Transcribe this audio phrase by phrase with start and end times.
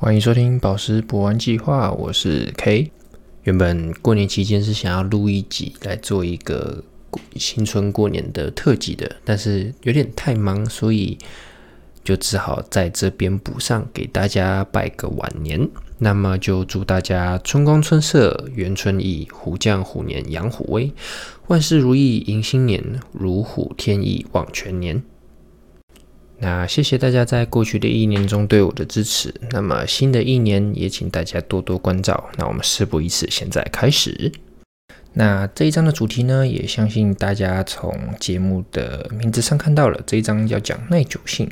[0.00, 2.88] 欢迎收听宝石博玩计划，我是 K。
[3.42, 6.84] 原本过年期间是想要录一集来做一个
[7.34, 11.18] 新春过年的特辑的，但是有点太忙，所以
[12.04, 15.68] 就只好在这边补上，给大家拜个晚年。
[15.98, 20.92] 那么就祝大家春光春色，元春意，虎将虎年养虎威，
[21.48, 25.02] 万事如意迎新年，如虎添翼望全年。
[26.40, 29.34] 那谢谢大家在过去的一年中对我的支持。
[29.50, 32.30] 那么新的一年也请大家多多关照。
[32.36, 34.30] 那我们事不宜迟，现在开始。
[35.14, 41.50] 那这一章的主题呢，也相信大家从节目的名字上看到了，这一章要讲耐久性。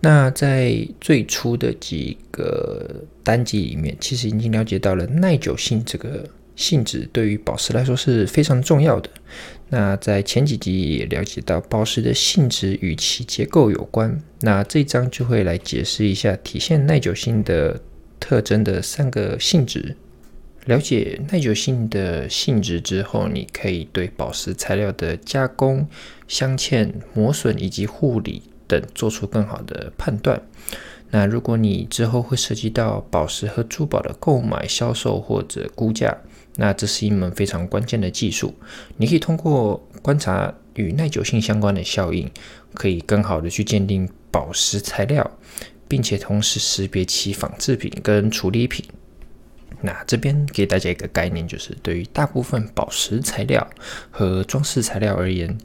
[0.00, 6.24] 那在最初的几个单集里面，其实已经了解到了耐久性这个。
[6.58, 9.08] 性质对于宝石来说是非常重要的。
[9.70, 14.18] 那在前几集也了解到，宝石的性质与其结构有关。
[14.40, 17.78] 那这一章就会来解释一下体现耐久性的
[18.18, 19.94] 特征的三个性质。
[20.64, 25.86] 了解耐久性的性质之后，你可以对宝石材料的加工、
[26.26, 30.40] 镶嵌、磨损以及护理等做出更好的判断。
[31.10, 36.16] 那如果你之后会涉及到宝石和珠宝的购买、销售或者估价。
[36.60, 38.52] 那这是一门非常关键的技术，
[38.96, 42.28] 你可以通过观察与耐久性相关的效应，
[42.74, 45.30] 可以更好的去鉴定宝石材料，
[45.86, 48.84] 并且同时识别其仿制品跟处理品。
[49.82, 53.64] 那这边给大家一个概念，就是对于大部分宝石材料
[54.10, 55.56] 和装饰材料而言，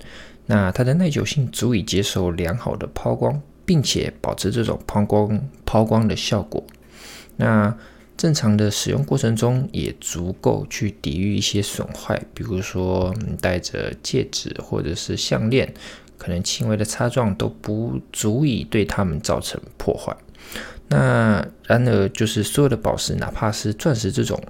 [0.46, 6.64] 那它的耐久性足以接受良好的抛光，并且保持这种抛光抛光的效果。
[7.36, 7.76] 那
[8.16, 15.73] 正常的使用过程中，也足够去抵御一些损坏，比如说戴着戒指或者是项链，
[16.17, 20.16] 可能轻微的擦撞都不足以对它们造成破坏。
[20.88, 24.41] 那然而，就是所有的宝石，哪怕是钻石这种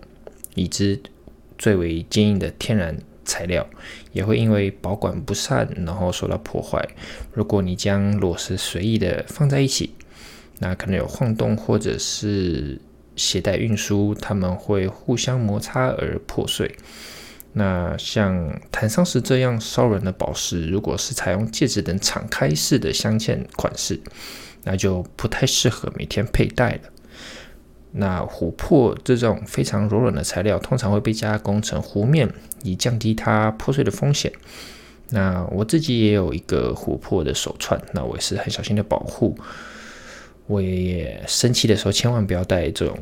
[0.56, 1.02] 已知
[1.58, 3.66] 最为坚硬的天然材料，
[4.12, 6.86] 也会因为保管不善，然后受到破坏。
[7.32, 9.96] 如果你将裸石随意的放在一起，
[10.60, 12.80] 那可能有晃动或者是。
[13.16, 16.76] 携带运输，它们会互相摩擦而破碎。
[17.54, 24.00] 那像坦桑石这样稍软的宝石，如果是采用戒指等敞开式的镶嵌款式，
[24.64, 26.80] 那就不太适合每天佩戴了。
[27.92, 32.28] 那琥珀这种非常柔软的材料，通常会被加工成弧面，
[32.64, 34.34] 以降低它破碎的风险。
[35.10, 39.38] 那我自己也有一个琥珀的手串，那我也是很小心的保护。
[40.48, 42.98] 我也生气的时候，千万不要带这种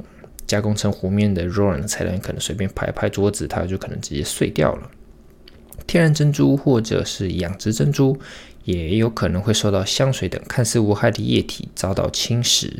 [0.45, 4.91] 加工成弧面的柔软的材料，可能随便拍拍桌子，它就可能直接碎掉了。
[5.87, 8.17] 天然珍珠或者是养殖珍珠，
[8.63, 12.71] 也有可能会受到香水等看似无害的液体遭到侵蚀。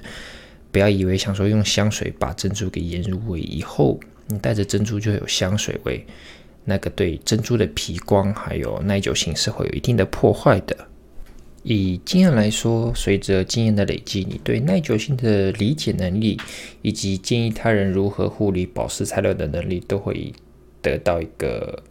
[0.72, 6.06] 不要以为想说用香水把珍珠给腌入味以后，你带着珍珠就有香水味，
[6.64, 10.78] 那个对珍珠的皮光还有耐久性是会有一定的破坏的。
[11.64, 16.40] 以经验来说，随着经验的累积，你对耐久性的理解能力，
[16.82, 20.34] 以及建议他人如何护理宝石材料的能力，都会
[20.82, 21.84] 得到一个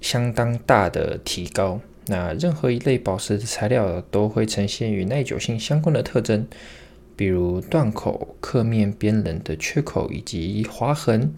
[0.00, 1.80] 相当大的提高。
[2.06, 6.46] 那任何一类宝石的材料都会呈现与耐久性相关的特征，
[7.16, 11.34] 比如断口、刻面、边棱的缺口以及划痕。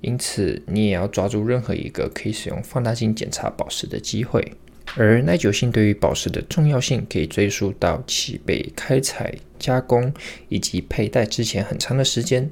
[0.00, 4.54] 因此，你也要抓住任何一个可以使用放大镜检查宝石的机会。
[4.96, 10.12] 而耐久性对于宝石的重要性，可以追溯到其被开采、加工
[10.48, 12.50] 以及佩戴之前很长的时间。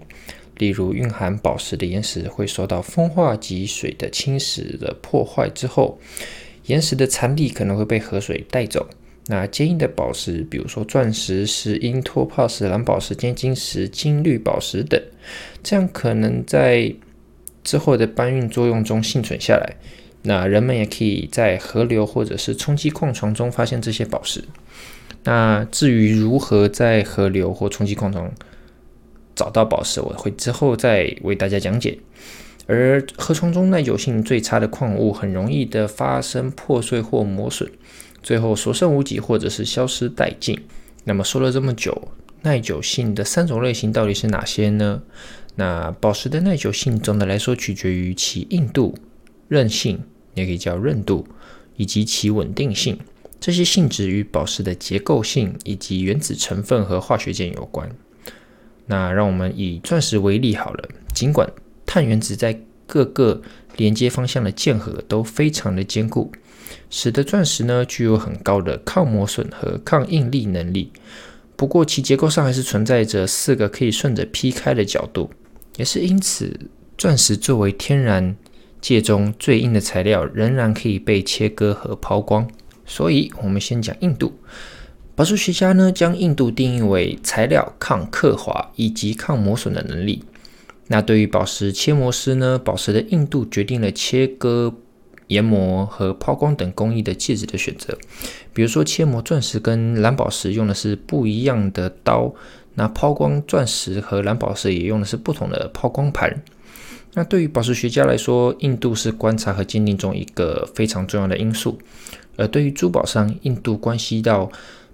[0.59, 6.01] 例如，蕴含宝石的岩石会受到风化及水的侵蚀的破坏之后，
[6.67, 8.89] 岩石的残粒可能会被河水带走。
[9.27, 15.01] 那坚硬的宝石，比如说钻石、石英、托帕石、蓝宝石、尖晶石、金绿宝石等，
[15.63, 16.93] 这样可能在
[17.63, 19.77] 之后的搬运作用中幸存下来。
[20.23, 24.45] 那人们也可以在河流或者是冲击矿床中发现这些宝石。
[25.25, 28.31] 那至于如何在河流或冲击矿床
[29.35, 31.99] 找到宝石，我会之后再为大家讲解。
[32.67, 37.71] 而河床中耐久性最差的矿物，很容易的发生破碎或磨损，
[38.23, 40.59] 最后所剩无几或者是消失殆尽。
[41.05, 42.09] 那么说了这么久，
[42.43, 45.03] 耐久性的三种类型到底是哪些呢？
[45.55, 48.95] 那宝石的耐久性总的来说取决于其硬度。
[49.49, 50.01] 韧性
[50.35, 51.27] 也可以叫韧度，
[51.77, 52.99] 以及其稳定性，
[53.41, 57.91] 这些性质与宝石的结构性以及原子成分和化学键有关。
[58.87, 61.51] 那让我们以钻石为例好了，尽管
[61.85, 63.43] 碳原子在各个
[63.77, 66.33] 连接方向的键合都非常的坚固，
[66.89, 70.91] 使得钻石呢具有很高的抗磨损和抗应力能力。
[71.55, 75.31] 不过其结构上还是存在着四个可以顺着劈开的角度，
[75.77, 76.59] 也是因此，
[76.97, 78.35] 钻石作为天然
[78.81, 82.49] 界中最硬的材料，仍然可以被切割和抛光。
[82.87, 84.39] 所以，我们先讲硬度。
[85.15, 90.23] 宝石学家呢，将硬度定义为材料抗刻滑以及抗磨损的能力。
[90.87, 94.73] 那对于宝石切磨师呢，宝石的硬度决定了切割、
[95.27, 97.99] 研磨和抛光等工艺的介质的选择。
[98.55, 102.33] 比如说，切磨钻石跟蓝宝石用的是不一样的刀，
[102.75, 106.43] 那抛光钻石和蓝宝石也用的是不同的抛光盘。
[107.19, 111.77] 那对于宝石学家来说，硬度是观察和鉴定中一个非常重要的因素。
[112.37, 114.49] 而对于珠宝商，硬度关系到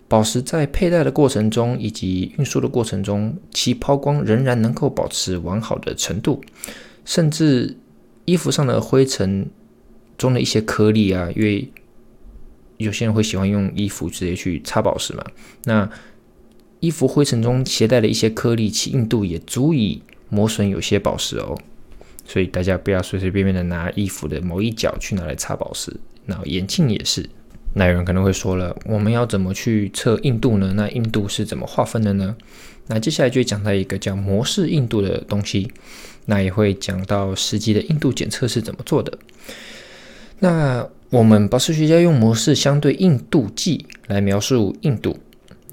[0.08, 6.40] 宝石在佩戴的过程中以及运输的过程中，其抛光仍然能够保持完好的程度，
[7.04, 7.76] 甚至
[8.24, 9.50] 衣服上的灰尘
[10.16, 11.70] 中的一些颗粒啊，因为
[12.78, 15.22] 有些人会喜欢用衣服直接去擦宝石嘛，
[15.64, 15.90] 那
[16.80, 20.00] 衣服灰尘中携带的一些颗粒，其硬度也足以
[20.30, 21.58] 磨损有些宝石哦，
[22.24, 25.94] 所以大家不要随随便便的拿衣服的某一角去拿来擦宝石。
[26.26, 27.28] 那眼镜也是，
[27.74, 30.72] 那有人可能会说了，我们要怎么去测硬度呢？
[30.74, 32.34] 那硬度是怎么划分的呢？
[32.86, 35.70] 那接下来就会讲到一个叫模式硬度的东西，
[36.26, 39.18] 那也会讲到实际的硬度检测是怎么做的。
[40.38, 45.16] 那我们宝石学家用模式相对硬度计来描述硬度。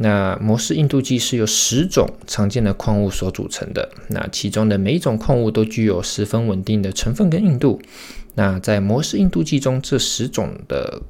[0.04, 7.80] 那模式硬度计是由十种常见的矿物所组成的，那其中的每一种矿物都具有十分稳定的成分跟硬度。
[8.34, 11.04] 那在模式硬度计中，这十种的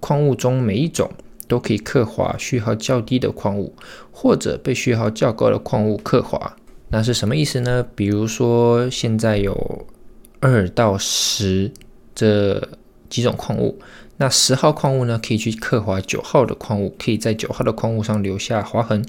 [0.00, 1.10] 矿物中，每一种
[1.46, 3.74] 都可以刻划序号较低的矿物，
[4.10, 6.56] 或者被序号较高的矿物刻划。
[6.88, 7.84] 那是什么意思呢？
[7.94, 9.86] 比如说，现在有
[10.40, 11.70] 二到十
[12.14, 12.66] 这
[13.10, 13.78] 几种矿物，
[14.18, 19.04] 那十号矿物呢，可以去刻划九号的矿物，可以在九号的矿物上留下划痕。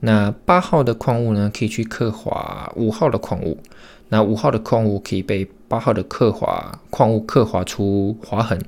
[0.00, 3.58] 那八号的矿物呢，可以去刻划五号的矿物。
[4.08, 8.58] 那五号的矿物可以被八号的刻划矿物刻划出划痕。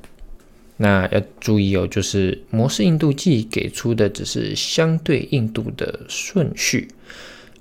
[0.76, 6.88] 那要注意哦，就是模式硬度计给出的只是相对硬度的顺序。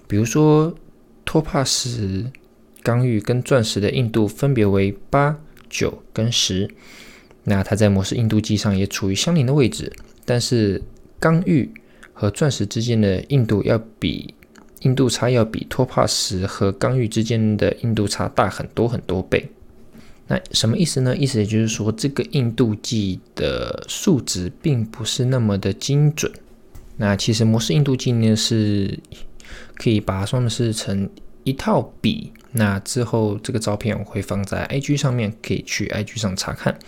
[0.08, 0.76] 比如说，
[1.24, 2.26] 托帕石、
[2.84, 6.70] 刚玉跟钻石的硬度分别为八、九跟十。
[7.44, 9.92] 那它在模式硬度计上也处于相邻的位置，
[10.26, 10.82] 但是
[11.20, 11.72] 刚玉
[12.14, 14.34] 和钻石之间的硬度要比。
[14.82, 19.48] 硬度差要比托帕石和刚玉之间的硬度差大很多很多倍。
[20.26, 21.16] 那什么意思呢？
[21.16, 26.32] 意思也就是说，这个硬度计的数值并不是那么的精准。
[26.98, 28.98] 那其实模式硬度计呢，是
[29.76, 31.08] 可以把它算是成
[31.44, 32.34] 一套笔。
[32.54, 36.80] 那之后这个照片我会放在 IG 上面，可以去 IG 上查看。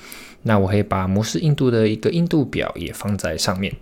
[0.43, 3.73] 那我会把模式硬度的一个硬度表也放在上面。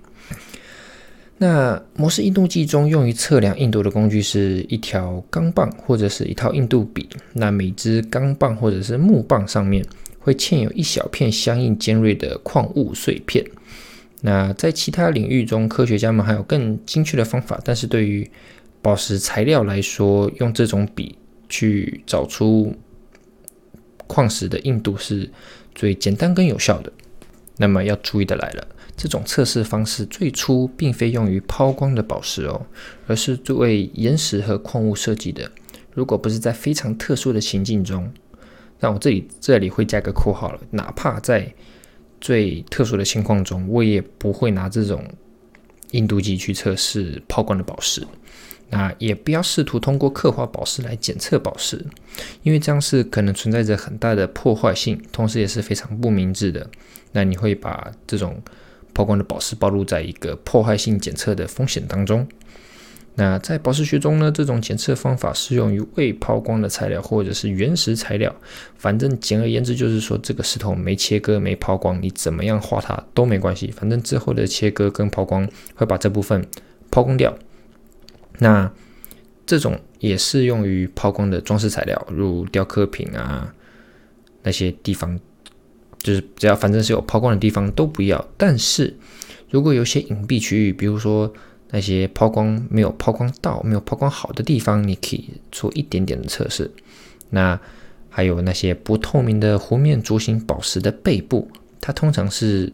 [1.37, 7.09] 那模式硬度计中用于测量硬度的工具是一条钢棒或者是一套硬度笔。
[7.33, 9.83] 那每支钢棒或者是木棒上面
[10.19, 13.43] 会嵌有一小片相应尖锐的矿物碎片。
[14.21, 18.29] 那在其他领域中，科学家们还有更精确的方法，但是对于
[18.79, 21.15] 宝石材料来说，用这种笔
[21.49, 22.71] 去找出
[24.05, 25.27] 矿石的硬度是
[25.81, 26.93] 最简单跟有效的。
[27.57, 28.67] 那么要注意的来了。
[28.95, 32.67] 这种测试方式最初并非用于抛光的宝石哦，
[33.07, 35.51] 而是作为岩石和矿物设计的。
[35.91, 38.13] 如果不是在非常特殊的情境中，
[38.79, 40.59] 那我这里这里会加个括号了。
[40.69, 41.51] 哪怕在
[42.19, 45.03] 最特殊的情况中，我也不会拿这种
[45.91, 48.05] 硬度计去测试抛光的宝石。
[48.71, 51.85] 那也不要试图通过刻画宝石来检测宝石，
[52.41, 56.67] 因为这样是可能存在着很大的破坏性，同时也是非常不明智的。
[57.11, 58.41] 那你会把这种。
[58.93, 62.27] 抛光的宝石暴露在一个破坏性检测的风险当中。
[63.15, 68.35] 那在宝石学中呢，这种检测方法适用于未抛光的材料或者是原石材料。
[68.77, 73.71] 反正简而言之就是说，这个石头没切割、没抛光，你怎么样画它都没关系。
[73.71, 76.45] 反正之后的切割跟抛光会把这部分
[76.91, 77.33] 抛光掉。
[78.41, 78.67] 那
[79.45, 83.53] 这种也适用于抛光的装饰材料，如雕刻品啊
[84.41, 85.19] 那些地方。
[86.03, 88.91] 就是只要反正是有抛光的地方都不要，但是
[89.51, 91.31] 如果有些隐蔽区域，比如说
[91.69, 96.71] 那些抛光没有抛光到、没有抛光好的地方，你可以做一点点的测试。
[97.29, 97.59] 那
[98.09, 101.47] 还有那些不透明的弧面竹形宝石的背部，
[101.79, 102.73] 它通常是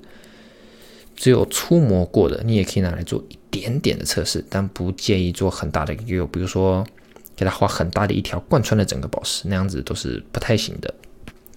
[1.18, 6.86] 只有粗磨过的，你也可以拿来做一点点的测试，但不建议做很大的一个，比如说
[7.36, 10.94] 给它画很大的一条贯穿了整个宝石，那样子都是不太行的。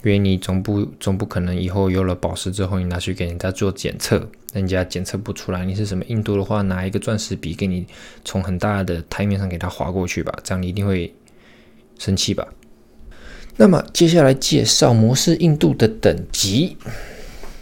[0.02, 7.86] 因为你总不总不可能以后有了宝石之后，你拿去给人家做检测，人家检测不出来你是什么硬度的话，拿一个钻石笔给你
[8.24, 11.12] 从很大的台面上给它划过去吧，这样你一定会
[11.98, 12.48] 生气吧？
[13.58, 16.78] 那么接下来介绍模式硬度的等级。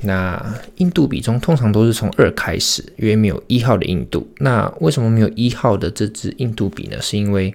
[0.01, 4.29] 那硬度比中通常都是从二开始，因为没有一号的硬度。
[4.39, 7.01] 那为什么没有一号的这支硬度比呢？
[7.03, 7.53] 是因为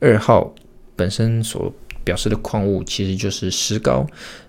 [0.00, 0.54] 二号
[0.94, 1.72] 本身所
[2.04, 4.06] 表示的矿物其实就是石膏，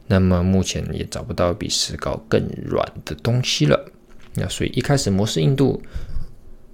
[0.07, 3.91] 那么目前也找不到比石膏更软的东西了。
[4.35, 5.81] 那所以一开始模式硬度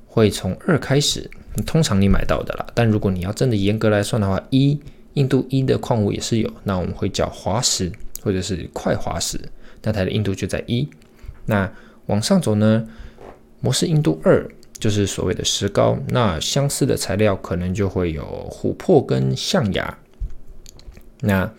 [0.07, 1.29] 会从二开始，
[1.65, 2.65] 通常你买到的啦。
[2.73, 4.79] 但如果你要真的严格来算的话，一
[5.13, 7.91] 硬度一的矿物也是有，那我们会叫滑石
[8.23, 9.39] 或者是快滑石。
[9.83, 10.89] 那它的硬度就在一，
[11.45, 11.71] 那
[12.07, 12.87] 往上走呢？
[13.59, 14.45] 模式硬度二
[14.77, 15.97] 就是所谓的石膏。
[16.09, 19.97] 那相似的材料可能就会有琥珀跟象牙。
[21.21, 21.49] 那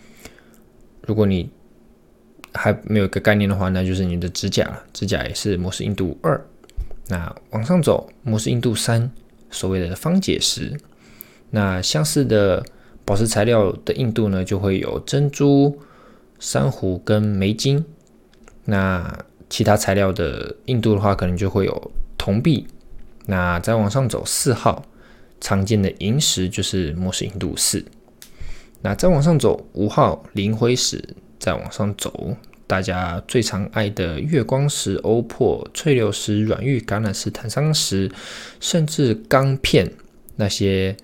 [1.07, 1.49] 如果你
[2.53, 6.39] 还没有一个概念的话，那就是你的指甲了，指甲也是模式硬度二。
[7.07, 9.11] 那往上走，模式硬度三，
[9.49, 10.79] 所谓的方解石。
[11.49, 12.63] 那相似的
[13.03, 15.79] 宝石材料的硬度呢，就会有珍珠、
[16.39, 17.83] 珊瑚跟镁金。
[18.65, 22.67] 那其他材料的硬度的话，可能就会有铜币。
[23.27, 24.85] 那再往上走，四号
[25.39, 27.85] 常见的萤石就是模式硬度四。
[28.81, 31.15] 那再往上走，五号磷灰石。
[31.37, 38.09] 再往上走，大家最常爱的月光石、欧珀、翠流石、软玉、橄榄石、坦桑石，
[38.59, 39.91] 甚至钢片
[40.37, 40.95] 那些，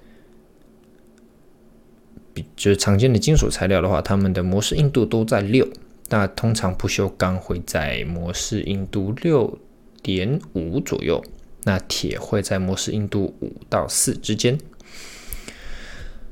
[2.33, 5.67] 比就是常见的金属材料的话，它们的模式硬度都在六。
[6.13, 9.57] 那通常不锈钢会在模式硬度六
[10.03, 11.23] 点五左右，
[11.63, 14.59] 那铁会在模式硬度五到四之间。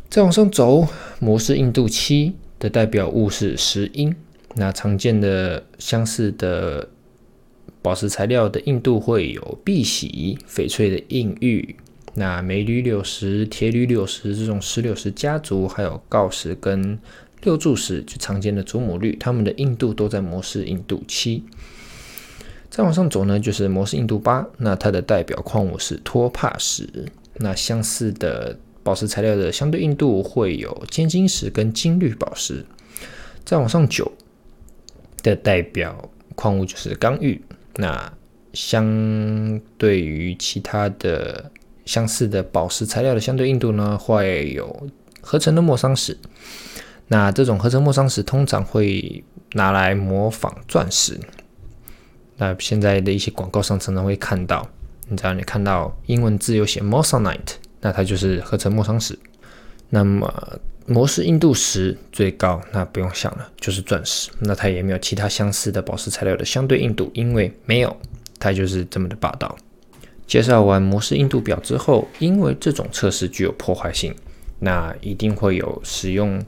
[0.10, 0.86] 再往上走，
[1.22, 4.14] 模式硬度七的代表物是石英。
[4.56, 6.90] 那常见的相似的
[7.82, 11.78] 宝石材料的硬度会有碧玺、翡翠的硬玉、
[12.16, 17.00] 那镁铝六石、铁铝六石这种石榴石家族，还有锆石跟。
[17.42, 21.44] 六柱石就常见的祖母绿，它们的硬度都在模式硬度七。
[22.70, 26.88] 再往上走呢，就是模式硬度八，那它的代表矿物是托帕石。
[27.38, 32.66] 那相似的宝石材料的相对硬度会有尖晶石跟金绿宝石。
[33.46, 34.12] 再往上九
[35.24, 37.42] 的代表矿物就是刚玉。
[37.78, 38.12] 那
[38.54, 41.50] 相对于其他的
[41.86, 44.88] 相似的宝石材料的相对硬度呢，会有
[45.22, 46.18] 合成的莫桑石。
[47.12, 49.24] 那这种合成莫桑石通常会
[49.54, 51.20] 拿来模仿钻石。
[52.38, 54.66] 那现在的一些广告上常常会看到，
[55.10, 59.18] 你知道你看到英文字有写 moissanite，那它就是合成莫桑石。
[59.90, 60.32] 那么
[60.86, 64.30] 模式硬度十最高，那不用想了，就是钻石。
[64.40, 67.98] 那它也没有其他相似的宝石材料的相对硬度，因为没有，
[68.38, 69.58] 它就是这么的霸道。
[70.28, 74.14] 介绍完模式硬度表之后，因为这种测试具有破坏性，
[74.60, 76.40] 那一定会有使用。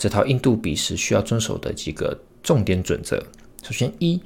[0.00, 3.22] 这套硬度笔时需要遵守的几个重点准则。
[3.62, 4.18] 首先，一，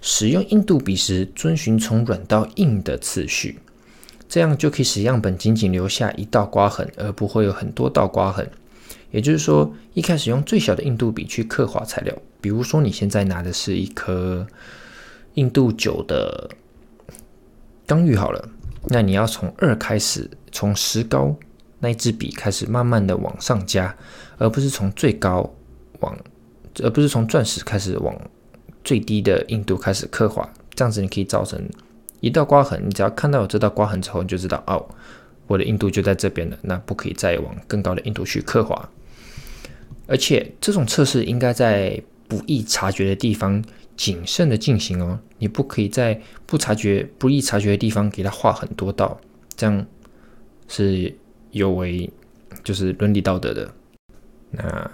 [0.00, 3.58] 使用硬度笔时遵循从软到硬的次序，
[4.26, 8.50] 这样就可以使样本仅仅留下一道刮痕，而不会有很多道刮痕。
[9.10, 14.46] 也就是说，一开始用最小的硬度笔去刻画材料，比如说你现在拿的是一颗
[15.34, 16.48] 硬度九的
[17.86, 18.48] 钢玉好了，
[18.86, 21.36] 那你要从二开始，从石膏。
[21.80, 23.96] 那一支笔开始慢慢的往上加，
[24.36, 25.48] 而不是从最高
[26.00, 26.18] 往，
[26.82, 28.16] 而不是从钻石开始往
[28.82, 31.62] 最低的硬度开始刻画，这样子你可以造成
[32.20, 32.82] 一道刮痕。
[32.84, 34.84] 你只要看到有这道刮痕之后，你就知道哦，
[35.46, 38.90] 我的硬度就在这边了，那不可以再往更高的硬度去刻画。
[40.08, 43.62] 而且这种测试应该在不易察觉的地方
[43.96, 49.20] 谨慎的进行哦，你不可以在不察觉、不易察觉的地方给它画很多道，
[49.56, 49.86] 这样
[50.66, 51.16] 是。
[51.50, 52.10] 有违
[52.62, 53.72] 就是伦理道德的。
[54.50, 54.90] 那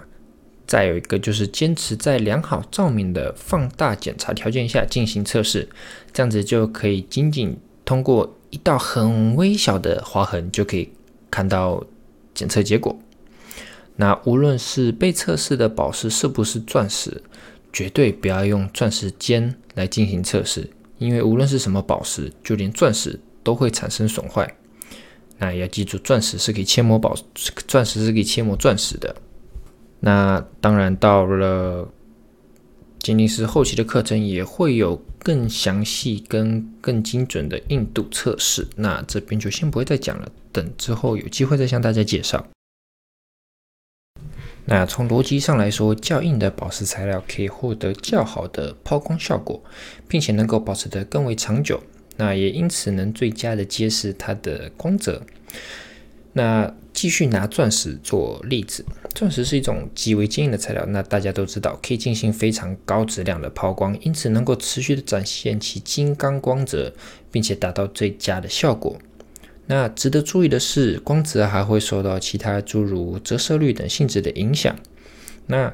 [0.67, 5.69] 再有一个就是坚持在良好照明的放大检查条件下进行测试，
[6.11, 10.91] 这样子就可以仅仅通过一道很微小的划痕就可以
[11.29, 11.85] 看到
[12.33, 12.97] 检测结果。
[13.97, 17.21] 那无论是被测试的宝石是不是钻石，
[17.71, 24.57] 绝对不要用钻石尖来进行测试，因为无论是什么宝石，就连钻石都会产生损坏。
[25.37, 27.15] 那也要记住，钻石是可以切磨宝，
[27.67, 29.15] 钻石是可以切磨钻石的。
[29.99, 31.91] 那当然，到了
[32.99, 38.67] 鉴定师后期的课程，也会有更详细跟更精准的硬度测试。
[38.75, 42.47] 那这边就先不会再讲了，等之后有机会再向大家介绍。
[44.67, 49.63] 那从逻辑上来说，较硬的宝石材料可以获得较好的抛光效果，
[50.07, 51.83] 并且能够保持得更为长久。
[52.17, 55.21] 那也因此能最佳的揭示它的光泽。
[56.33, 66.93] 那继续拿钻石做例子，钻石是一种极为坚硬的材料，那大家都知道可以进行非常高质量的抛光，因此能够持续的展现其金刚光泽，
[67.31, 68.97] 并且达到最佳的效果。
[69.67, 74.75] 那值得注意的是，光泽还会受到其他诸如折射率等性质的影响。
[75.47, 75.73] 那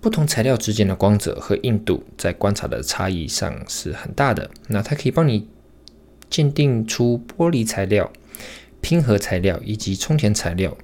[0.00, 4.50] 不同材料之间的光泽和硬度在观察的差异上是很大的。
[4.68, 5.48] 那它可以帮你
[6.30, 8.10] 鉴定出玻璃材料。
[8.82, 10.74] 拼合材料以及充填材料，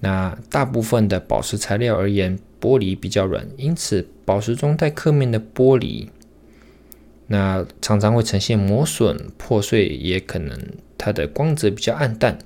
[0.00, 6.08] 那大部分的宝石材料而言，玻璃比较软，因此宝石中带刻面的玻璃，
[7.26, 10.58] 那常常会呈现磨损、破碎，也可能
[10.96, 12.38] 它的光泽比较暗淡。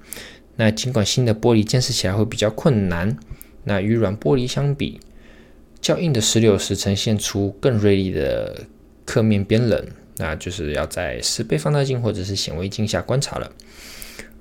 [0.56, 3.16] 那尽管新的玻璃见识起来会比较困难，
[3.62, 4.98] 那与软玻璃相比，
[5.80, 8.64] 较硬的石榴石呈现出更锐利的
[9.04, 13.52] 刻面边棱，那就是要在十倍放大镜或者是显微镜下观察了。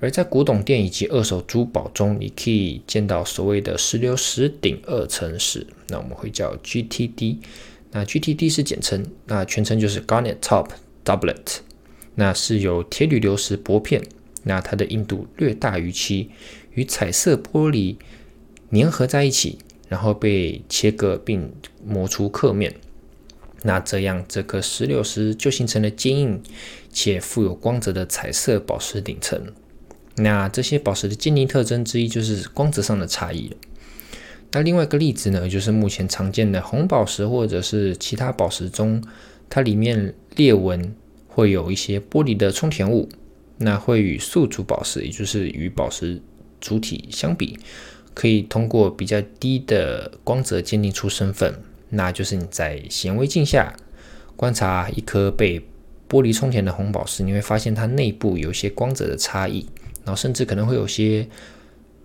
[0.00, 7.38] 而在古董店以及二手珠宝中，你可以见到所谓的石榴石顶二层石，那我们会叫 GTD。
[7.92, 10.68] 那 GTD 是简称，那全称就是 Garnet Top
[11.04, 11.58] Doublet。
[12.16, 14.02] 那是由铁铝流石薄片，
[14.42, 16.30] 那它的硬度略大于漆，
[16.72, 17.96] 与彩色玻璃
[18.72, 21.52] 粘合在一起，然后被切割并
[21.84, 22.74] 磨出刻面。
[23.66, 26.42] 那这样这颗石榴石就形成了坚硬
[26.92, 29.40] 且富有光泽的彩色宝石顶层。
[30.16, 33.56] 那这些宝石的鉴定特征之一就是光泽上的差异了。
[34.52, 39.02] 那另外一个例子呢，就是目前常见的红宝石或者是其他宝石中，
[39.48, 40.94] 它里面裂纹
[41.26, 43.08] 会有一些玻璃的充填物，
[43.56, 46.20] 那会与素主宝石，也就是与宝石
[46.60, 47.58] 主体相比，
[48.12, 51.54] 可以通过比较低的光泽鉴定出身份。
[51.90, 53.74] 那就是你在显微镜下
[54.36, 55.60] 观察一颗被
[56.08, 59.68] 玻璃充填的红宝石，你会发现它内部有一些光泽的差异。
[60.04, 61.26] 然后甚至可能会有些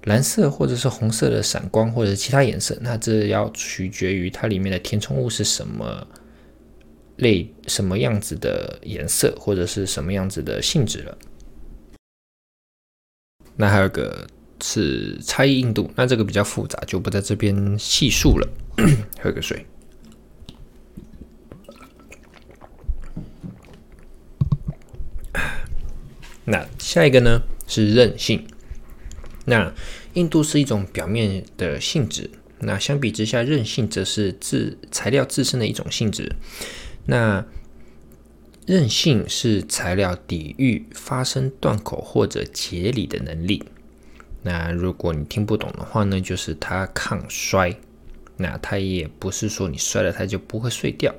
[0.05, 2.77] 蓝色或者是红色的闪光，或者是其他颜色。
[2.79, 6.07] 那这要取决于它里面的填充物是什么
[7.17, 11.17] 类、什么样子的颜色，或者是什么样子的性质了。
[13.57, 14.25] 那还有个
[14.61, 18.47] 是差异硬度，那这个比较复杂，就不在这边细述了。
[19.21, 19.65] 喝个水。
[26.45, 27.41] 那下一个呢？
[27.67, 28.47] 是韧性。
[29.45, 29.71] 那
[30.13, 36.35] 硬度是一种表面的性质，那相比之下，韧性则是自材料自身的一种性质。
[37.05, 37.45] 那
[38.65, 43.63] 韧性是材料抵御发生断口或者解理的能力。
[44.41, 47.75] 那如果你听不懂的话呢，就是它抗摔。
[48.37, 51.13] 那它也不是说你摔了它就不会碎掉，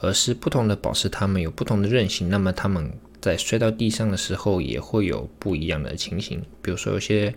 [0.00, 2.92] 而是不同的宝石它们有不同的韧性，那么它们。
[3.18, 6.40] 在摔到地上的时候，也会有不一样的情形。
[6.62, 7.34] 比如说，有些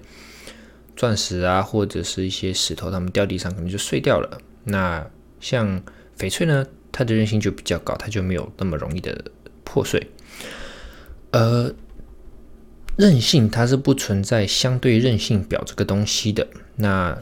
[0.96, 4.40] 钻石啊，或者是一些石头，它们掉地上可能就碎掉了。
[4.66, 5.82] 那像
[6.16, 9.32] 翡翠呢，它的韧性就比较高，它就没有那么容易的
[9.64, 10.12] 破碎。
[11.32, 11.74] 呃
[13.00, 16.46] 韧性它是不存在相对韧性表这个东西的。
[16.76, 17.18] 那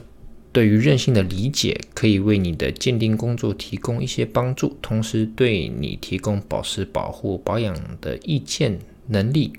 [0.52, 9.54] 对于韧性的理解，可以为你的鉴定工作提供一些帮助，同时对你提供宝石保护保养的意见能力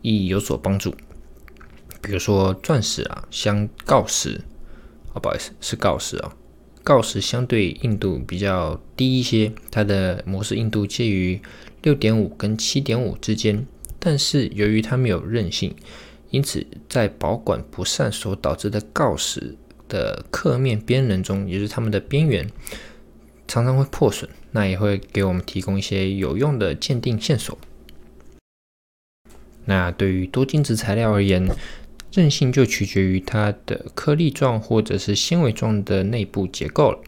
[0.00, 0.94] 亦有所帮助。
[2.00, 4.40] 比如说钻石啊，相锆石，
[5.12, 6.34] 啊不好意思，是锆石啊，
[6.82, 11.38] 锆石相对硬度比较低一些，它的模式硬度介于
[11.82, 13.66] 六点五跟七点五之间，
[14.04, 15.74] 但是由于它没有韧性，
[16.30, 19.56] 因此在保管不善所导致的锆石。
[19.86, 22.48] 的刻面边棱中，也就是它们的边缘
[23.46, 27.56] 常常会破损，那也会给我们提供一些有用的鉴定线索。
[29.66, 31.46] 那对于多晶质材料而言，
[32.12, 36.98] 韧性就取决于它的颗粒状或者是纤维状的内部结构了。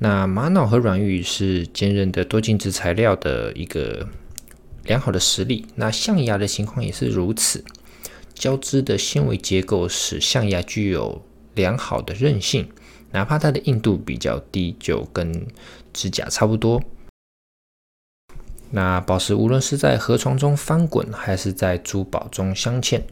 [0.00, 4.06] 那玛瑙和软玉是坚韧的多晶质材料的一个
[4.88, 5.64] 良好的实力。
[5.76, 7.64] 那象牙的情况也是如此，
[8.34, 11.22] 交织的纤维结构使象牙具有。
[11.54, 12.68] 良好的韧性，
[13.10, 15.44] 哪怕它的硬度比较低，就跟
[15.92, 16.80] 指甲差不多。
[18.70, 23.02] 那宝石无论是在河床中翻滚，还是在珠宝中镶嵌，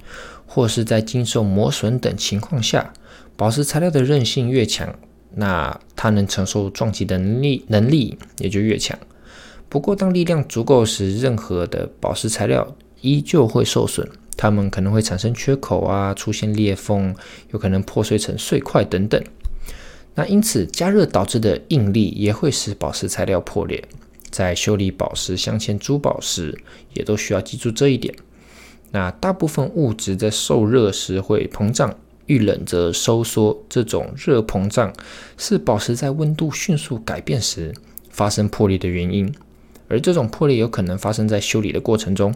[0.46, 2.92] 或是在经受磨损等情况下，
[3.36, 4.96] 宝石材料的韧性越强，
[5.34, 8.96] 那它能承受撞击的能力能力也就越强。
[9.68, 14.08] 不过，当力量足够时，任何的宝石材料依旧会受损。
[14.36, 17.14] 它们可能会产生缺口啊，出现裂缝，
[17.52, 19.22] 有可能破碎成碎块等等。
[20.14, 23.82] 那因此加热导致的应力也会使宝石材料破裂。
[24.30, 26.58] 在修理宝石镶嵌珠宝时，
[26.92, 28.14] 也都需要记住这一点。
[28.90, 31.94] 那大部分物质在受热时会膨胀，
[32.26, 33.64] 遇冷则收缩。
[33.68, 34.92] 这种热膨胀
[35.38, 37.74] 是宝石在温度迅速改变时
[38.10, 39.34] 发生破裂的原因，
[39.88, 42.34] 而这种破裂有可能发生在修理的过程中。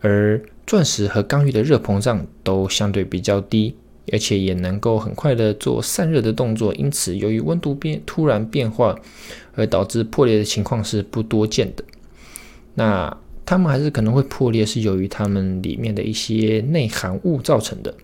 [0.00, 3.76] 而钻石和钢玉的热膨胀都相对比较低。
[4.12, 8.98] 而且也能够很快的做散热的动作，因此由于温度变突然变化
[9.54, 11.84] 而导致破裂的情况是不多见的。
[12.74, 17.94] 那它们还是可能会破裂，是由于它们里面的一些内含物造成的。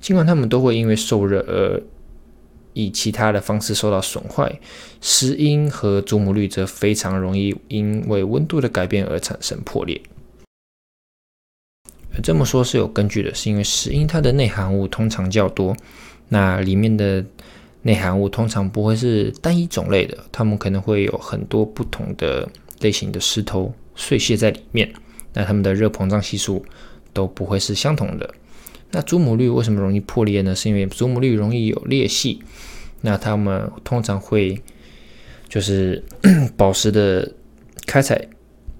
[0.00, 1.82] 尽管它们都会因为受热而
[2.74, 4.60] 以其他的方式受到损坏，
[5.00, 10.00] 石英和祖母绿则非常容易因为温度的改变而产生破裂。
[12.22, 15.76] 这么说是有根据的，是因为石英它的内含物通常较多，
[16.28, 17.24] 那里面的
[17.82, 22.48] 内含物通常不会是单一种类的，它们可能会有很多不同的
[22.80, 24.92] 类型的石头碎屑在里面，
[25.32, 26.64] 那它们的热膨胀系数
[27.12, 28.34] 都不会是相同的。
[28.94, 30.54] 那祖母绿为什么容易破裂呢？
[30.54, 32.40] 是因为祖母绿容易有裂隙，
[33.00, 34.62] 那它们通常会
[35.48, 36.00] 就是
[36.56, 37.30] 宝石的
[37.86, 38.28] 开采，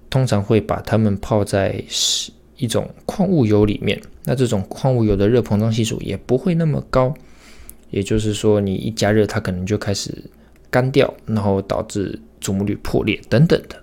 [0.08, 2.30] 通常会把它们泡在石。
[2.56, 7.12] 一种矿物油里面，那这种矿物油的热膨胀系数也不会那么高，
[7.90, 10.14] 也就是说，你一加热，它可能就开始
[10.70, 13.76] 干掉，然后导致祖母绿破裂等等的。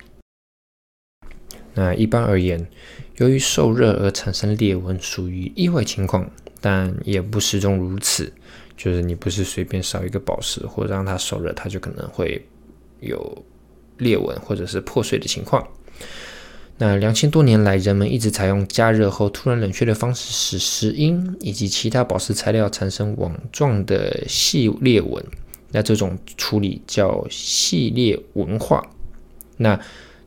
[1.73, 2.67] 那一般而言，
[3.17, 6.29] 由于受热而产生裂纹属于意外情况，
[6.59, 8.31] 但也不始终如此。
[8.75, 12.43] 就是你不是随便烧一个宝石或者让它受热，它就可能会
[12.99, 13.45] 有
[13.97, 15.65] 裂纹或者是破碎的情况。
[16.79, 25.23] 那两千多年来，人们一直采用加热后突然冷却的方式，使石英以及其他宝石材料产生网状的细裂纹。
[25.71, 28.83] 那这种处理叫细裂纹化。
[29.57, 29.79] 那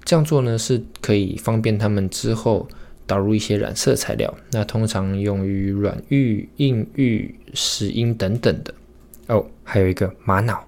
[0.05, 2.69] 这样做呢，是可以方便他们之后
[3.07, 4.33] 导入一些染色材料。
[4.53, 8.75] 那通常用于软玉、硬玉、石英等等的。
[9.29, 10.65] 哦，还有一个玛瑙。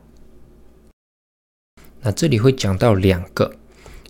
[2.01, 3.55] 那这里会讲到两个。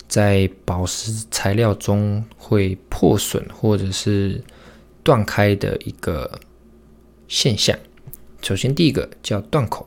[0.09, 4.41] 在宝石材料中会破损或者是
[5.03, 6.39] 断开的一个
[7.27, 7.77] 现象。
[8.41, 9.85] 首先，第一个叫断口。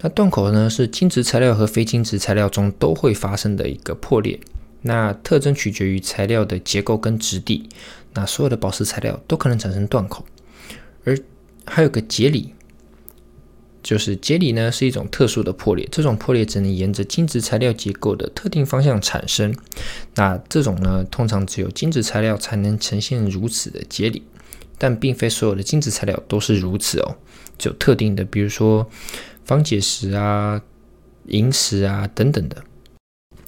[0.00, 4.40] 那断口呢，是金质材料和非金质材料中都会发生的一个破裂。
[4.82, 7.68] 那特征取决于材料的结构跟质地。
[8.14, 10.24] 那所有的宝石材料都可能产生断口。
[11.04, 11.18] 而
[11.66, 12.54] 还有个节理。
[13.82, 15.88] 就是节理呢，是一种特殊的破裂。
[15.90, 19.54] 这种破裂只能沿着金质材料结构的特定方向产生。
[20.16, 24.22] 那这种呢，通常只有金质材料才能呈现如此的节理，
[24.76, 27.16] 但并非所有的金质材料都是如此哦。
[27.58, 28.86] 只有特定的，比如说
[29.46, 30.60] 方解石啊、
[31.28, 32.62] 萤石啊等等的。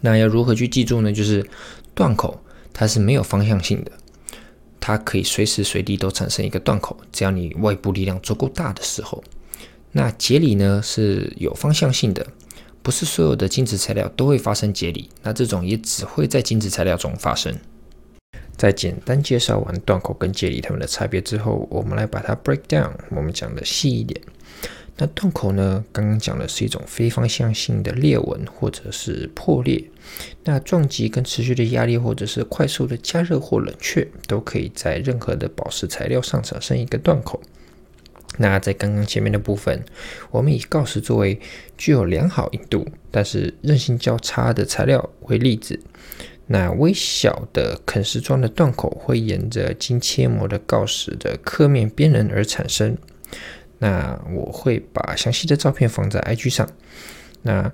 [0.03, 1.11] 那要如何去记住呢？
[1.11, 1.49] 就是
[1.95, 2.39] 断口
[2.75, 3.93] 它是没有方向性的，
[4.79, 9.25] 它可以随时随地都产生一个断口，只要你外部力量足够大的时候。
[9.93, 12.27] 那节理呢是有方向性的，
[12.83, 17.55] 不是所有的精子材料都会发生节理，那这种也只会在精子材料中发生。
[18.57, 24.21] 在简单介绍完断口跟节理它们的差别之后，我们来把它 break down，我们讲的细一点。
[24.99, 29.83] 那断口呢，刚刚讲的是一种非方向性的裂纹或者是破裂，
[30.45, 37.43] 那撞击跟持续的压力或者是快速的加热或冷却，都可以在任何的宝石材料上产生一个断口。
[38.39, 39.85] 那在刚刚前面的部分，
[40.31, 41.41] 我们以锆石作为
[41.77, 45.81] 具有良好硬度，但是韧性较差的材料为例子。
[46.47, 52.97] 那微小的啃食状的断口会沿着经切磨的锆石的刻面边缘而产生。
[53.83, 56.69] 那我会把详细的照片放在 IG 上。
[57.43, 57.73] 那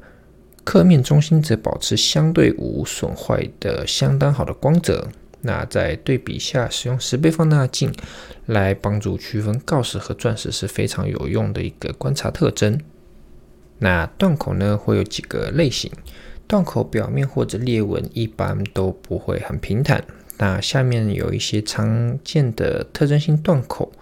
[0.64, 5.06] 刻面中心则保持相对无损坏的相当好的光泽。
[5.42, 7.92] 那在对比下，使用十倍放大镜
[8.46, 12.80] 来帮助区分锆石和钻石是非常有用的一个观察特征。
[13.78, 15.92] 那断口呢，会有几个类型。
[16.46, 20.02] 断口表面或者裂纹一般都不会很平坦。
[20.38, 23.92] 那下面有一些常见的特征性断口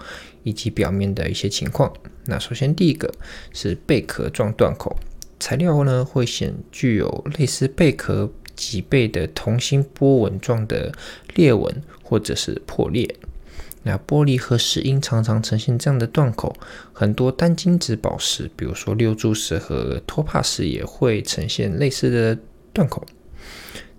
[0.47, 1.93] 以及表面的一些情况。
[2.25, 3.13] 那首先第一个
[3.53, 4.97] 是贝壳状断口，
[5.39, 8.33] 材料呢会显具有类似贝壳。
[8.57, 10.91] 脊背的同心波纹状的
[11.35, 13.07] 裂纹或者是破裂，
[13.83, 16.57] 那玻璃和石英常常呈现这样的断口，
[16.91, 22.41] 很多单晶质宝石，比如说六柱石和托帕石也会呈现类似的
[22.73, 23.07] 断口。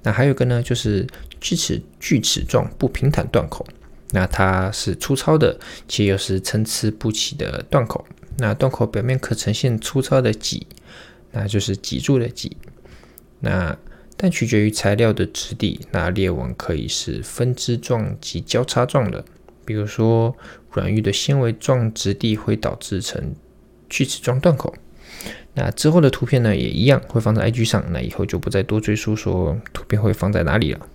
[0.02, 1.06] 那还有个呢，就是
[1.40, 3.64] 锯齿锯齿状不平坦断口，
[4.12, 8.06] 那它是粗糙的，且又是参差不齐的断口。
[8.38, 10.68] 那断口表面可呈现粗糙的脊，
[11.32, 12.56] 那就是脊柱的脊。
[13.40, 13.78] 那
[14.16, 15.80] 但取决于材料的质地。
[15.92, 19.24] 那裂纹可以是分支状及交叉状的，
[19.66, 20.36] 比如说
[20.72, 23.36] 软玉的纤维状质地会导致成
[23.90, 24.74] 锯齿状断口。
[25.54, 27.84] 那之后的图片呢，也一样会放在 IG 上。
[27.92, 30.88] 那以后就不再多赘述说图片会放在哪里了。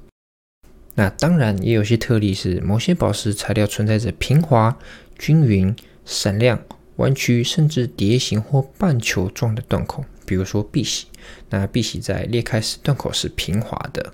[0.95, 4.79] 那当然也有些特例是某些宝石材料存在着平滑、
[5.19, 5.75] 均匀、
[6.05, 6.63] 闪亮、
[6.97, 11.07] 弯曲，甚至蝶形或半球状的断口，比如说碧玺。
[11.51, 14.13] 那碧玺在裂开时断口是平滑的。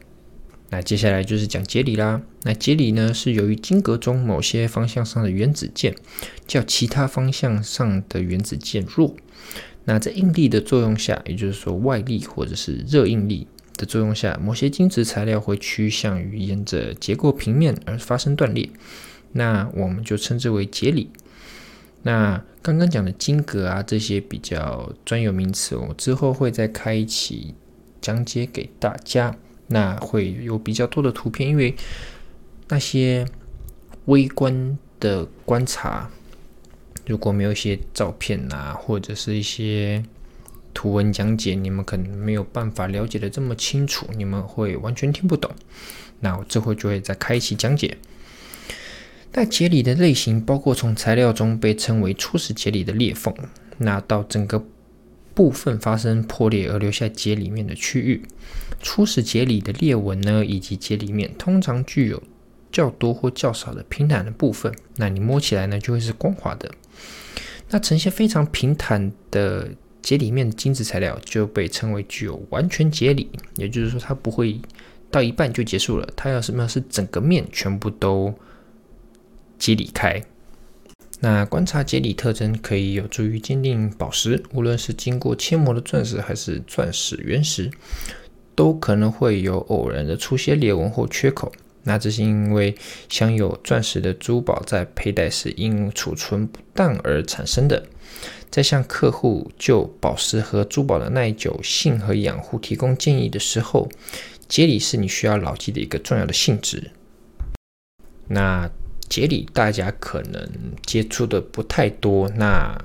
[0.70, 2.20] 那接下来就是讲节理啦。
[2.42, 5.94] 那节理呢，是由于晶格中某些方向上的原子键
[6.46, 9.16] 较其他方向上的原子键弱。
[9.86, 18.68] 那在应力的作用下，也就是说外力或者是热应力的作用下，某些晶质材料会趋向于沿着结构平面而发生断裂，
[19.32, 21.10] 那我们就称之为节理。
[22.02, 27.54] 那刚刚讲的晶格啊这些比较专有名词，我之后会再开一期
[28.02, 29.34] 讲解给大家。
[29.70, 31.74] 那会有比较多的图片，因为
[32.68, 33.26] 那些
[34.06, 36.10] 微观的观察。
[37.06, 40.02] 如果没有一些照片啊，或者是一些
[40.78, 45.50] 图文讲解，你们可能没有办法了解的这么清楚，你们会完全听不懂。
[46.20, 47.98] 那我这会就会再开一期讲解。
[49.32, 53.34] 那节理的类型包括从材料中被称为初始节理的裂缝，
[53.78, 54.64] 那到整个
[55.34, 58.22] 部分发生破裂而留下节里面的区域。
[58.80, 62.22] 初始节理的裂纹呢，以及节里面通常具有
[62.70, 66.70] 较多或较少的平坦的部分，那你摸起来呢就会是光滑的。
[67.70, 69.68] 那呈现非常平坦的
[70.08, 74.58] 节理面的精子材料就被称为具有完全节理，也就是说它不会
[75.10, 78.32] 到一半就结束了，它要什么是整个面全部都
[79.58, 80.22] 解理开。
[81.20, 87.70] 那观察节理特征可以有助于鉴定宝石，无论是经过切磨的钻石还是钻石原石，
[88.54, 91.52] 都可能会有偶然的出现裂纹或缺口。
[91.88, 92.74] 那这是因为
[93.08, 97.82] 镶有钻石的珠宝在佩戴时因储存不当而产生的。
[98.50, 103.88] 在向客户就宝石和珠宝的耐久性和养护提供建议的时候，
[104.46, 106.90] 节理是你需要牢记的一个重要的性质。
[108.28, 108.70] 那
[109.08, 110.46] 节理大家可能
[110.84, 112.28] 接触的不太多。
[112.36, 112.76] 那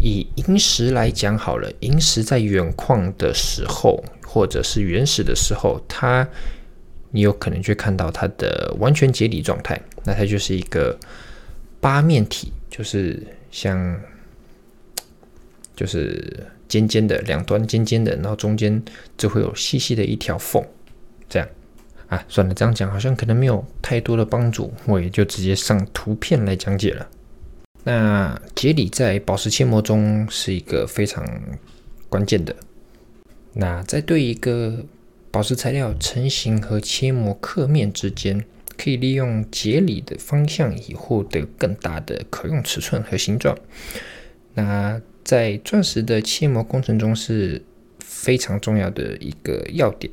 [0.00, 6.28] 以萤石来讲好了，萤石在原矿的时候或者是原始的时候，它
[7.14, 10.98] 你有可能去看到它的完全解理状态，那它就是一个
[11.80, 13.22] 八面体，就是
[13.52, 14.00] 像
[15.76, 18.82] 就是尖尖的两端尖尖的，然后中间
[19.16, 20.60] 就会有细细的一条缝，
[21.28, 21.48] 这样
[22.08, 27.08] 啊，算了，这样讲好像可能没有太多的帮助，我也就直接上图片来讲解了。
[27.84, 31.24] 那解理在宝石切磨中是一个非常
[32.08, 32.56] 关键的，
[33.52, 34.84] 那在对一个。
[35.34, 38.44] 宝石材料成型和切磨刻面之间，
[38.78, 43.58] 可以利用节理的方向以获得更大的可用尺寸和形状。
[44.54, 47.60] 那在钻石的切磨工程中是
[47.98, 50.12] 非常重要的一个要点。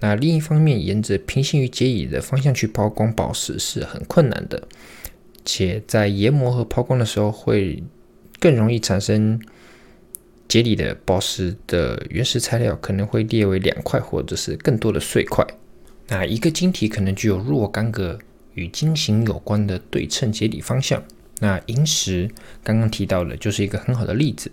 [0.00, 4.68] 那另一方面，沿着平行于节理的方向去抛光宝石是很困难的，
[5.46, 7.82] 且在研磨和抛光的时候会
[8.38, 9.40] 更容易产生。
[10.48, 15.44] 节理的宝石的原石材料可能会裂为两块或者是更多的碎块。
[16.08, 18.18] 那一个晶体可能具有若干个
[18.54, 21.02] 与晶型有关的对称节理方向。
[21.40, 22.30] 那萤石
[22.62, 24.50] 刚刚提到的就是一个很好的例子。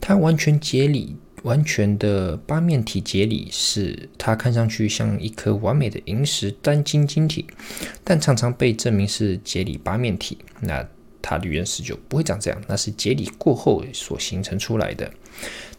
[0.00, 7.46] 它完全节理、完全的八面体节理，是它看上去像一颗完美的萤石单晶晶体，
[8.02, 10.38] 但常常被证明是节理八面体。
[10.60, 10.86] 那
[11.28, 15.12] 它的原石就不会长这样，那是解理过后所形成出来的。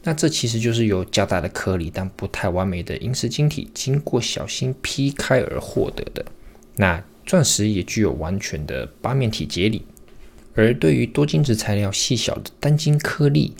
[0.03, 6.25] 那这其实就是由较大的颗粒但不太完美的萤石晶体经过小心劈开而获得的。
[6.75, 9.83] 那钻石也具有完全的八面体解理，
[10.53, 13.53] 而对于多晶质材料细小的单晶颗粒，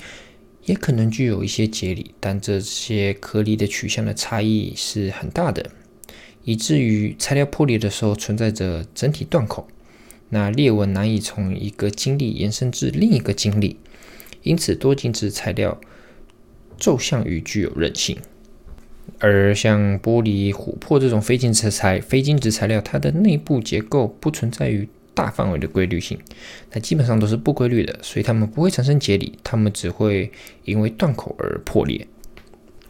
[0.66, 5.72] 也可能具有一些解理，但这些颗粒的取向的差异是很大的，
[6.44, 9.68] 以至于材料破裂的时候存在着整体断口。
[10.30, 13.78] 那裂纹难以从一个晶粒延伸至另一个晶粒，
[14.44, 15.80] 因此多晶质材料
[16.78, 18.18] 骤向于具有韧性，
[19.20, 26.20] 而像玻璃、琥珀这种非晶质材非晶质材料，它的内部结构不存在于大范围的规律性，
[26.70, 30.32] 它基本上都是不规律的，所以它们不会产生节理，它们只会
[30.66, 32.06] 因为断口而破裂。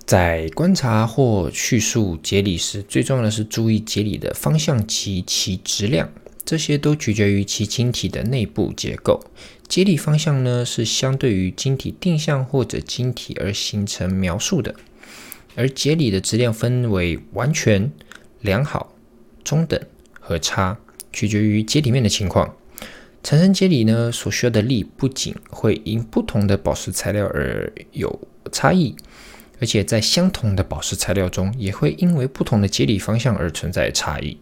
[0.06, 6.10] 在观察或叙述节理时，最重要的是注意节理的方向及其质量。
[6.47, 9.19] 这些都取决于其晶体的内部结构。
[9.67, 14.73] 节理方向呢，是相对于晶体定向或者晶体而形成描述的。
[15.57, 17.91] 而解理的质量分为完全、
[18.39, 18.95] 良好、
[19.43, 19.77] 中等
[20.21, 20.79] 和差，
[21.12, 22.55] 取决于解理面的情况。
[23.21, 28.21] 产生解理呢，所需要的力不仅会因不同的宝石材料而有
[28.53, 28.95] 差异，
[29.60, 34.38] 而且在相同的宝石材料中，也会因为不同的解理方向而存在差异。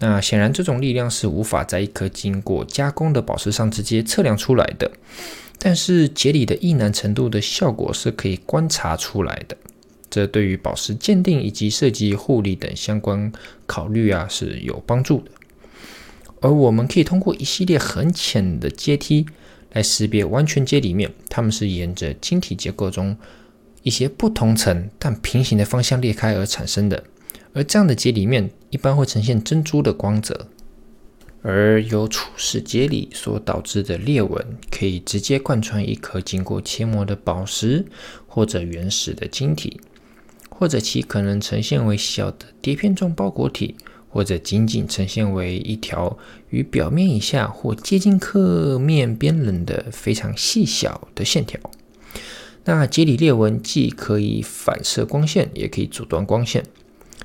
[0.00, 4.90] 那显然，这种力量是无法在一颗经过加工的宝石上直接测量出来的。
[5.58, 9.54] 但是解理的易难程度的效果是可以观察出来的，
[10.08, 13.30] 这对于宝石鉴定以及设计护理等相关
[13.66, 15.30] 考虑啊是有帮助的。
[16.40, 19.26] 而我们可以通过一系列很浅的阶梯
[19.74, 23.14] 来识别完全节理面，它们是沿着晶体结构中
[23.82, 27.04] 一些不同层但平行的方向裂开而产生的。
[27.52, 30.48] 而这样的节理面一般会呈现珍珠的光泽。
[31.42, 37.86] 而由初始节理所导致的裂纹，可以直接贯穿一颗经过切磨的宝石，
[38.26, 39.80] 或者原始的晶体，
[40.50, 43.74] 或者其可能呈现为小的碟片状包裹体，
[44.10, 46.18] 或者仅仅呈现为一条
[46.50, 51.58] 与表面以下或接近刻面边棱的非常细小的线条。
[52.66, 56.66] 那节理裂纹既可以反射光线，也可以阻断光线，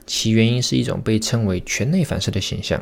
[0.05, 2.81] 其原因是一种被称为全内反射的现象。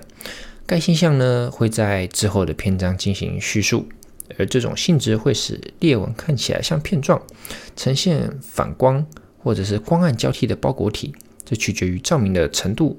[0.65, 3.87] 该现象呢会在之后的篇章进行叙述，
[4.37, 7.21] 而这种性质会使裂纹看起来像片状，
[7.75, 9.05] 呈现反光
[9.37, 12.97] 或者是光暗交替的包裹体，这取决于照明的程度。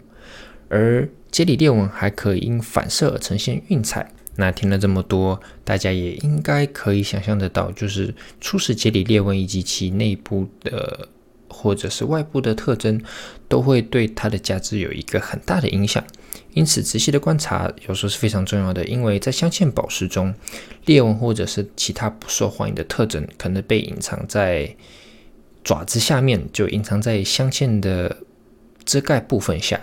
[0.68, 4.12] 而节理裂纹还可以因反射而呈现晕彩。
[4.36, 11.08] 那听了这么多，大家也应该可以想象得到，就是初始节理裂纹以及其内部的
[11.54, 13.00] 或者是外部的特征，
[13.48, 16.02] 都会对它的价值有一个很大的影响。
[16.52, 20.34] 因此，仔细的观察有时候是非常重要的，因为在镶嵌宝石中，
[20.86, 24.74] 裂纹或者是其他不受欢迎的特征，可能被隐藏在
[25.62, 28.18] 爪子下面，就隐藏在镶嵌的
[28.84, 29.80] 遮盖部分下。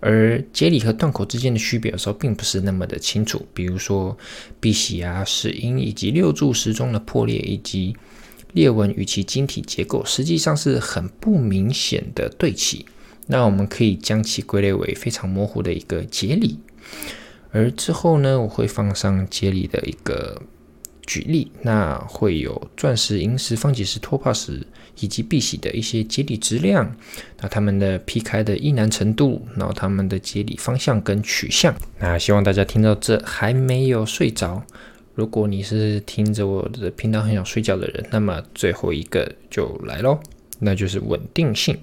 [0.00, 3.44] 而节理和断口之间的区别，有时候并不是那么的清楚。
[3.54, 4.16] 比如说，
[4.60, 7.96] 碧玺啊、石英以及六柱石中的破裂以及
[8.56, 12.86] 裂纹与其晶体结构，实际上是很不明显的对齐。
[13.26, 16.58] 那我们可以将其归类为非常模糊的一个节理，
[17.52, 20.40] 而之后呢，我会放上节理的一个
[21.04, 24.66] 举例，那会有钻石、银石、方解石、托帕石
[25.00, 26.96] 以及碧玺的一些节理质量，
[27.40, 31.74] 那它们的劈开的易难程度，然后它们的节理方向跟取向。
[31.98, 34.62] 那希望大家听到这还没有睡着，
[35.16, 40.20] 如果你是听着我的频道很想睡觉的人，那么最后一个就来喽，
[40.58, 41.74] 那就是稳定性。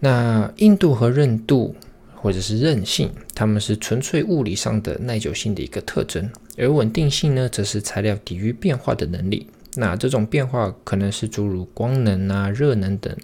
[0.00, 1.76] 那硬度和韧度，
[2.16, 9.46] 或者是韧性，它们是纯粹物理上的耐久性的一个特征，而稳定性呢，则是材料抵御变化的能力。
[9.76, 13.16] 那这种变化可能是诸如光能啊、热能等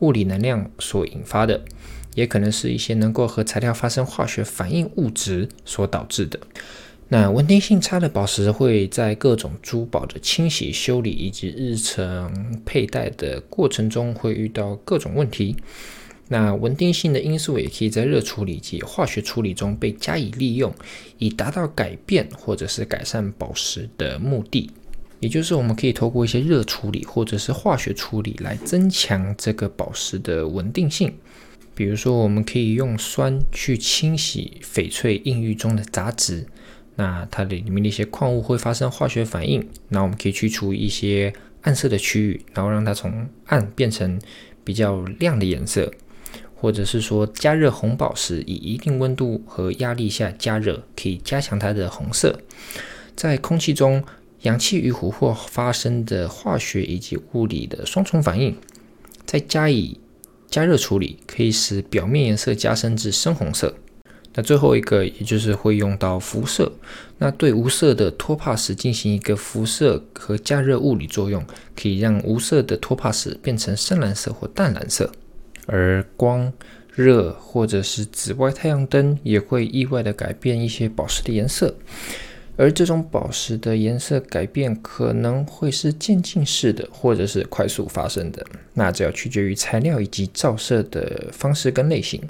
[0.00, 1.62] 物理能量所引发的，
[2.14, 6.38] 也可能是一些能够和材料发生化学反应物质所导致的。
[7.14, 15.54] 那稳定性差的宝石会在各种珠宝的清洗、修理以及日常佩戴的过程中会遇到各种问题。
[16.26, 20.74] 那稳定性的因素也可以在热处理及化学处理中被加以利用，
[21.18, 24.68] 以达到改变或者是改善宝石的目的。
[25.20, 31.14] 也就是我们可以透过一些热处理或者是化学处理来增强这个宝石的稳定性。
[31.76, 36.46] 比如说，我们可以用酸去清洗翡翠硬玉中的杂质，
[36.96, 44.20] 那它的里面的一些矿物会发生化学反应，那我们可以去除一些暗色的区域，然后让它从暗变成
[44.62, 45.92] 比较亮的颜色。
[46.56, 52.40] 或者是说加热红宝石，以一定温度和压力下加热，可以加强它的红色。
[53.14, 54.02] 在空气中，
[54.42, 58.56] 氧气与琥珀发生的化学以及物理的双重反应，
[59.26, 60.00] 再加以
[60.48, 63.74] 加热处理，可以使表面颜色加深至深红色。
[64.34, 66.72] 那最后一个，也就是会用到辐射，
[67.18, 71.44] 那对无色的托帕石进行一个辐射和加热物理作用，
[71.76, 75.10] 可以让无色的托帕石变成深蓝色或淡蓝色。
[75.66, 76.52] 而光、
[76.94, 81.74] 热或者是紫外太阳灯也会意外的改变一些宝石的颜色，
[82.56, 88.44] 而这种宝石的颜色改变可能会是渐进式的，或者是快速发生的。
[88.74, 92.20] 那这要取决于材料以及照射的方式跟类型。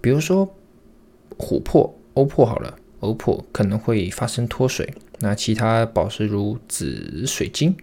[0.00, 0.48] 比如说
[1.38, 4.94] 琥珀、欧珀好了，欧珀可能会发生脱水。
[5.20, 7.74] 那其他宝石如紫水晶，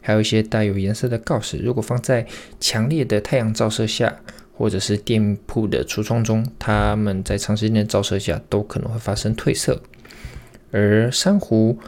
[0.00, 2.26] 还有一些带有颜色的锆石，如果放在
[2.58, 4.20] 强烈的太阳照射下，
[4.54, 9.80] 或者是店铺的橱窗中，它们在长时间的照射下都可能会发生褪色。
[10.72, 11.78] 而珊瑚、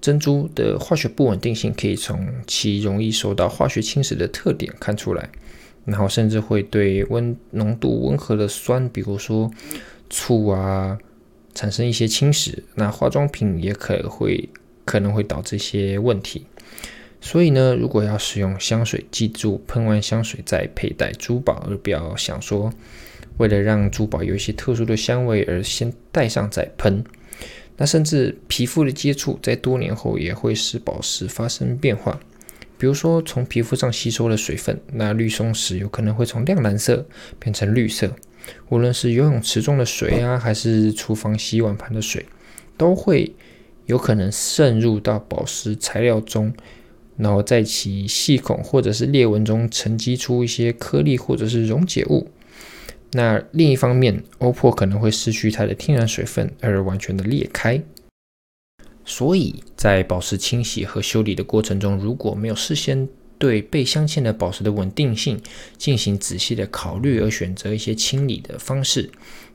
[0.00, 5.30] 珍珠的化学不稳定性，可以从其容易受到化学侵蚀的特点看出来。
[5.84, 9.50] 然后甚至会对温浓度温和的酸，比如说
[10.10, 10.98] 醋啊，
[11.54, 12.62] 产生一些侵蚀。
[12.74, 14.48] 那化妆品也可会
[14.84, 16.46] 可能会导致一些问题。
[17.20, 22.72] 所以呢，如果要使用香水，记住喷完香水再佩戴珠宝，而不要想说
[23.38, 27.02] 为了让珠宝有一些特殊的香味而先戴上再喷。
[27.76, 32.18] 那甚至皮肤的接触在多年后也会使宝石发生变化。
[32.76, 37.04] 比如说从皮肤上吸收了水分，那绿松石有可能会从亮蓝色
[37.40, 38.14] 变成绿色。
[38.68, 42.26] 无论是游泳池中的水啊，还是厨房洗碗盘的水，
[42.76, 43.34] 都会
[43.86, 46.52] 有可能渗入到宝石材料中。
[47.16, 52.30] 然后在其细孔或者是裂纹中沉积出一些颗粒或者是溶解物。
[53.10, 57.82] 那另一方面，欧珀可能会失去它的天然水分而完全的裂开。
[59.04, 63.08] 所以在宝石清洗和修理的过程中，如果没有事先
[63.38, 65.40] 对被镶嵌的宝石的稳定性
[65.76, 69.10] 进行仔细的考虑而选择一些清理的方式，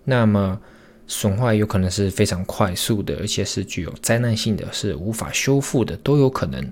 [0.06, 0.60] 那么
[1.06, 6.72] 损坏有可能是非常快速的，而且是具有灾难性的，是无法修复的都有可能。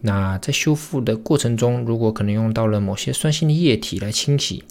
[0.00, 4.64] 那在修复的过程中，如果可能用到了某些酸性的液体来清洗，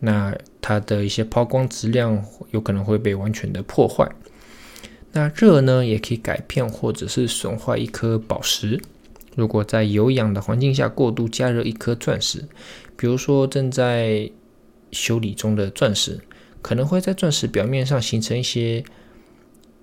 [0.00, 4.08] 那它的一些抛光质量有可能会被完全的破坏。
[5.12, 8.80] 那热呢，也可以改变或者是损坏一颗宝石。
[9.38, 12.48] 如果在有氧的环境下过度加热一颗钻石，
[12.96, 14.28] 比如说正在
[14.90, 16.18] 修理中的钻石，
[16.60, 18.82] 可能会在钻石表面上形成一些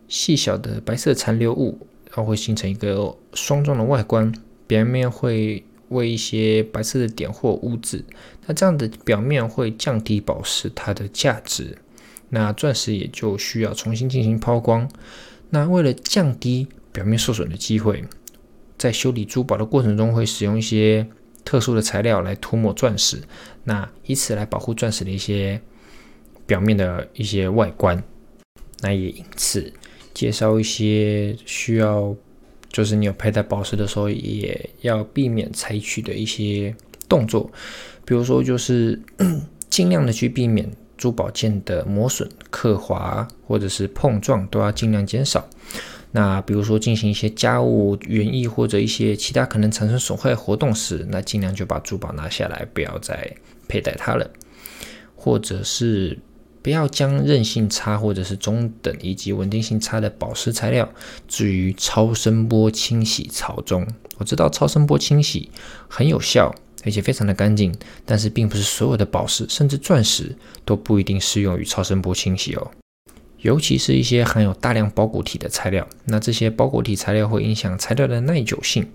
[0.10, 4.30] 细小的白色残留物，然后会形成一个霜状的外观。
[4.68, 8.04] 表面会为一些白色的点或污渍，
[8.46, 11.78] 那这样的表面会降低宝石它的价值，
[12.30, 14.90] 那钻石也就需要重新进行抛光。
[15.52, 18.04] 那为了降低表面受损的机会，
[18.78, 21.06] 在修理珠宝的过程中会使用一些
[21.44, 23.22] 特殊的材料来涂抹钻石，
[23.64, 25.62] 那以此来保护钻石的一些
[26.46, 28.04] 表面的一些外观。
[28.82, 29.72] 那也因此
[30.14, 32.16] 介绍一些需要。
[32.72, 36.76] 就是你有佩戴宝石的时候，也要避免采取的一些
[37.08, 37.50] 动作，
[38.04, 39.02] 比如说就是
[39.72, 45.48] 尽量的去避免珠宝件的磨损、刻划或者是碰撞，都要尽量减少。
[46.16, 53.36] 那比如说进行一些家务园艺或者一些其他可能产生损坏活动时，那尽量就把珠宝拿下来，不要再
[53.68, 54.32] 佩戴它了，
[55.16, 56.18] 或者是。
[56.66, 60.90] 不要将韧性差或者是中等以及稳定性差的宝石材料
[61.28, 63.88] 置于超声波清洗槽中。
[64.18, 65.52] 我知道超声波清洗
[65.88, 66.52] 很有效，
[66.84, 67.72] 而且非常的干净，
[68.04, 70.36] 但是并不是所有的宝石，甚至钻石
[70.66, 72.72] 都不一定适用于超声波清洗哦。
[73.46, 78.88] 尤其是一些含有大量包裹体的材料，那这些包裹体材料会影响材料的耐久性，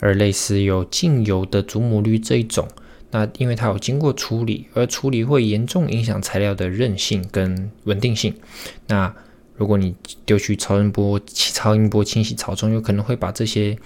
[0.00, 2.66] 而类似有净油的祖母绿这一种。
[3.10, 8.34] 那因为它有经过处理，而处理会严重影响材料的韧性跟稳定性。
[8.88, 9.14] 那
[9.54, 9.94] 如果你
[10.24, 13.76] 丢去超音波、超音波清洗槽中，有可能会把这些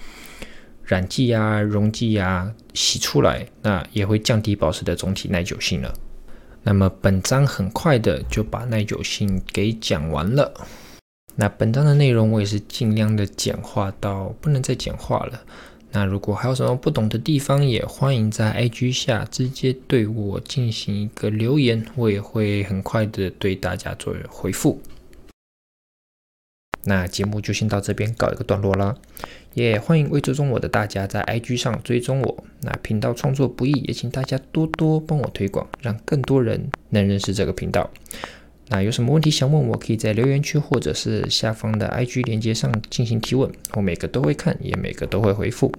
[0.85, 5.93] 染剂啊、溶剂啊洗出来，那也会降低宝石的总体耐久性了。
[6.67, 10.53] 那么本章很快的就把耐久性给讲完了。
[11.37, 15.45] 那本章的内容我也是尽量的简化到不能再简化了。
[15.91, 24.81] 那如果还有什么不懂的地方，也欢迎在 IG 下直接对我进行一个留言，我也会很快的对大家做回复。
[26.83, 28.93] 那节目就先到这边告一个段落啦，
[29.53, 32.43] 也欢迎未追踪我的大家在 IG 上追踪我。
[32.61, 37.89] 那频道创作不易，也请大家多多帮我推广，让更多人能认识这个频道。
[38.69, 45.71] 那有什么问题想问我，可以在留言区或者是下方的 IG 链接上进行提问，我每个都会看，也每个都会回复。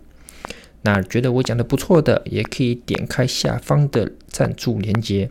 [0.82, 5.28] 那觉得我讲的不错的，也可以点开下方的赞助链接，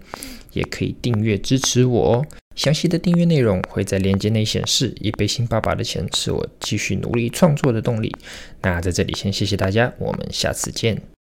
[0.53, 2.25] 也可以订阅支持我哦。
[2.58, 4.93] 详细的订阅内容会在链接内显示。
[4.99, 8.14] 一杯星爸爸的钱是我继续努力创作的动力。
[8.62, 11.16] 那在这里先谢谢大家，我们下次见。